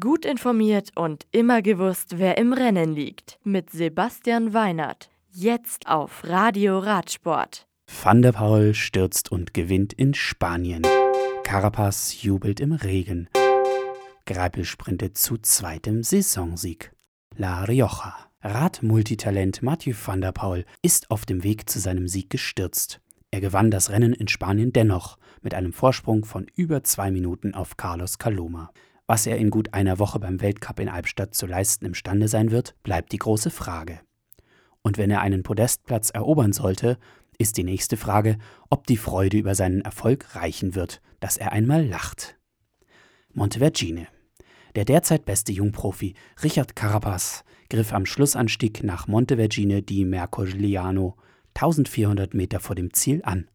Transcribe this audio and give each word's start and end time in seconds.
Gut 0.00 0.24
informiert 0.24 0.92
und 0.94 1.26
immer 1.30 1.60
gewusst, 1.60 2.16
wer 2.16 2.38
im 2.38 2.54
Rennen 2.54 2.94
liegt. 2.94 3.38
Mit 3.44 3.68
Sebastian 3.68 4.54
Weinert. 4.54 5.10
Jetzt 5.30 5.88
auf 5.88 6.22
Radio 6.24 6.78
Radsport. 6.78 7.66
Van 8.02 8.22
der 8.22 8.32
Paul 8.32 8.72
stürzt 8.72 9.30
und 9.30 9.52
gewinnt 9.52 9.92
in 9.92 10.14
Spanien. 10.14 10.86
Carapaz 11.42 12.22
jubelt 12.22 12.60
im 12.60 12.72
Regen. 12.72 13.28
Greipel 14.24 14.64
sprintet 14.64 15.18
zu 15.18 15.36
zweitem 15.36 16.02
Saisonsieg. 16.02 16.92
La 17.36 17.64
Rioja. 17.64 18.16
Radmultitalent 18.40 19.62
Mathieu 19.62 19.92
van 20.02 20.22
der 20.22 20.32
Paul 20.32 20.64
ist 20.80 21.10
auf 21.10 21.26
dem 21.26 21.44
Weg 21.44 21.68
zu 21.68 21.78
seinem 21.78 22.08
Sieg 22.08 22.30
gestürzt. 22.30 23.02
Er 23.30 23.42
gewann 23.42 23.70
das 23.70 23.90
Rennen 23.90 24.14
in 24.14 24.28
Spanien 24.28 24.72
dennoch 24.72 25.18
mit 25.42 25.52
einem 25.52 25.74
Vorsprung 25.74 26.24
von 26.24 26.46
über 26.54 26.84
zwei 26.84 27.10
Minuten 27.10 27.52
auf 27.52 27.76
Carlos 27.76 28.16
Caloma. 28.16 28.70
Was 29.06 29.26
er 29.26 29.36
in 29.36 29.50
gut 29.50 29.74
einer 29.74 29.98
Woche 29.98 30.18
beim 30.18 30.40
Weltcup 30.40 30.80
in 30.80 30.88
Albstadt 30.88 31.34
zu 31.34 31.46
leisten 31.46 31.84
imstande 31.84 32.28
sein 32.28 32.50
wird, 32.50 32.74
bleibt 32.82 33.12
die 33.12 33.18
große 33.18 33.50
Frage. 33.50 34.00
Und 34.82 34.96
wenn 34.96 35.10
er 35.10 35.20
einen 35.20 35.42
Podestplatz 35.42 36.10
erobern 36.10 36.52
sollte, 36.52 36.98
ist 37.38 37.56
die 37.56 37.64
nächste 37.64 37.96
Frage, 37.96 38.38
ob 38.70 38.86
die 38.86 38.96
Freude 38.96 39.36
über 39.36 39.54
seinen 39.54 39.82
Erfolg 39.82 40.34
reichen 40.34 40.74
wird, 40.74 41.02
dass 41.20 41.36
er 41.36 41.52
einmal 41.52 41.86
lacht. 41.86 42.38
Montevergine. 43.32 44.06
Der 44.74 44.84
derzeit 44.84 45.24
beste 45.24 45.52
Jungprofi 45.52 46.14
Richard 46.42 46.74
Carapaz 46.74 47.44
griff 47.68 47.92
am 47.92 48.06
Schlussanstieg 48.06 48.82
nach 48.84 49.06
Montevergine 49.06 49.82
di 49.82 50.04
Mercogliano 50.04 51.16
1400 51.54 52.34
Meter 52.34 52.60
vor 52.60 52.74
dem 52.74 52.92
Ziel 52.92 53.20
an. 53.24 53.48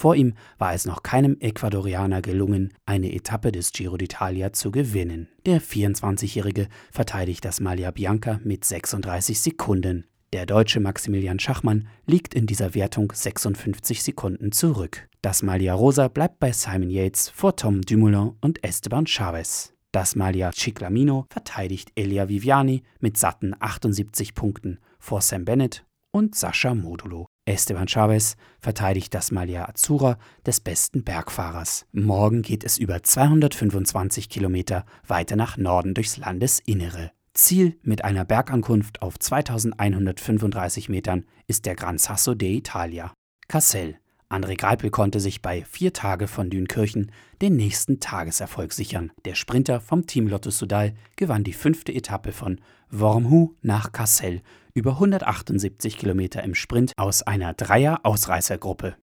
Vor 0.00 0.14
ihm 0.14 0.32
war 0.56 0.72
es 0.72 0.86
noch 0.86 1.02
keinem 1.02 1.36
Ecuadorianer 1.40 2.22
gelungen, 2.22 2.72
eine 2.86 3.12
Etappe 3.12 3.52
des 3.52 3.70
Giro 3.70 3.96
d'Italia 3.96 4.50
zu 4.50 4.70
gewinnen. 4.70 5.28
Der 5.44 5.60
24-Jährige 5.60 6.68
verteidigt 6.90 7.44
das 7.44 7.60
Maglia 7.60 7.90
Bianca 7.90 8.40
mit 8.42 8.64
36 8.64 9.38
Sekunden. 9.38 10.06
Der 10.32 10.46
deutsche 10.46 10.80
Maximilian 10.80 11.38
Schachmann 11.38 11.86
liegt 12.06 12.32
in 12.32 12.46
dieser 12.46 12.74
Wertung 12.74 13.12
56 13.12 14.02
Sekunden 14.02 14.52
zurück. 14.52 15.06
Das 15.20 15.42
Maglia 15.42 15.74
Rosa 15.74 16.08
bleibt 16.08 16.40
bei 16.40 16.52
Simon 16.52 16.88
Yates 16.88 17.28
vor 17.28 17.56
Tom 17.56 17.82
Dumoulin 17.82 18.32
und 18.40 18.64
Esteban 18.64 19.06
Chavez. 19.06 19.74
Das 19.92 20.16
Maglia 20.16 20.50
Ciclamino 20.52 21.26
verteidigt 21.28 21.92
Elia 21.94 22.30
Viviani 22.30 22.84
mit 23.00 23.18
satten 23.18 23.54
78 23.60 24.34
Punkten 24.34 24.78
vor 24.98 25.20
Sam 25.20 25.44
Bennett 25.44 25.84
und 26.10 26.34
Sascha 26.34 26.74
Modulo. 26.74 27.26
Esteban 27.50 27.88
Chavez 27.88 28.36
verteidigt 28.60 29.12
das 29.12 29.32
Malia 29.32 29.68
Azura 29.68 30.18
des 30.46 30.60
besten 30.60 31.02
Bergfahrers. 31.02 31.84
Morgen 31.90 32.42
geht 32.42 32.62
es 32.62 32.78
über 32.78 33.02
225 33.02 34.28
Kilometer 34.28 34.84
weiter 35.04 35.34
nach 35.34 35.56
Norden 35.56 35.94
durchs 35.94 36.16
Landesinnere. 36.16 37.10
Ziel 37.34 37.76
mit 37.82 38.04
einer 38.04 38.24
Bergankunft 38.24 39.02
auf 39.02 39.18
2135 39.18 40.88
Metern 40.88 41.24
ist 41.48 41.66
der 41.66 41.74
Gran 41.74 41.98
Sasso 41.98 42.32
d'Italia. 42.32 43.10
Cassel. 43.48 43.96
André 44.28 44.56
Greipel 44.56 44.90
konnte 44.90 45.18
sich 45.18 45.42
bei 45.42 45.64
vier 45.64 45.92
Tage 45.92 46.28
von 46.28 46.50
Dünkirchen 46.50 47.10
den 47.42 47.56
nächsten 47.56 47.98
Tageserfolg 47.98 48.72
sichern. 48.72 49.10
Der 49.24 49.34
Sprinter 49.34 49.80
vom 49.80 50.06
Team 50.06 50.28
Lotto 50.28 50.50
Sudal 50.50 50.94
gewann 51.16 51.42
die 51.42 51.52
fünfte 51.52 51.92
Etappe 51.92 52.30
von 52.30 52.60
Wormhou 52.90 53.56
nach 53.60 53.90
Cassel 53.90 54.40
über 54.74 54.92
178 54.92 55.98
Kilometer 55.98 56.42
im 56.42 56.54
Sprint 56.54 56.94
aus 56.96 57.22
einer 57.22 57.52
Dreier-Ausreißergruppe. 57.54 58.96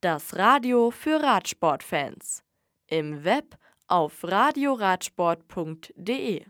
Das 0.00 0.36
Radio 0.36 0.90
für 0.90 1.22
Radsportfans. 1.22 2.42
Im 2.88 3.24
Web 3.24 3.56
auf 3.86 4.24
radioradsport.de 4.24 6.44